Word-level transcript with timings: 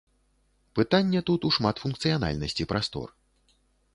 Пытанне 0.79 1.19
тут 1.29 1.45
у 1.49 1.51
шматфункцыянальнасці 1.59 2.67
прастор. 2.71 3.07